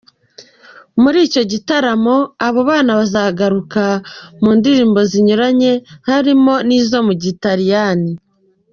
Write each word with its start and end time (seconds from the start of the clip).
Muri 1.01 1.17
icyo 1.27 1.43
gitaramo 1.51 2.15
abo 2.47 2.59
bana 2.69 2.91
bazagaruka, 2.99 3.83
mu 4.41 4.51
ndirimbo 4.59 4.99
zinyuranye 5.11 5.71
harimo 6.09 6.53
n’izo 6.67 6.97
mu 7.07 7.13
gitaliyani. 7.23 8.11